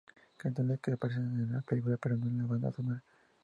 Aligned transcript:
Canciones 0.35 0.79
que 0.79 0.93
aparecen 0.93 1.25
en 1.25 1.51
la 1.53 1.61
película, 1.61 1.95
pero 1.97 2.17
no 2.17 2.25
en 2.25 2.39
la 2.39 2.47
banda 2.47 2.71
sonora 2.71 3.03